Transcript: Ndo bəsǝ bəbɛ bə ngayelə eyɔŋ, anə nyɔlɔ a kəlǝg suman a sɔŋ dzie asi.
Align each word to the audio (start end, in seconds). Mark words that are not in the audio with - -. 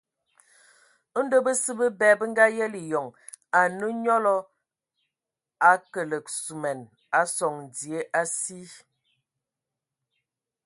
Ndo 1.21 1.37
bəsǝ 1.45 1.71
bəbɛ 1.79 2.07
bə 2.19 2.25
ngayelə 2.31 2.79
eyɔŋ, 2.85 3.07
anə 3.59 3.85
nyɔlɔ 4.03 4.35
a 5.69 5.71
kəlǝg 5.91 6.25
suman 6.41 6.79
a 7.19 7.21
sɔŋ 7.35 7.55
dzie 7.73 8.01
asi. 8.21 8.59